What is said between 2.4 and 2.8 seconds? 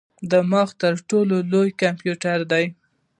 دی.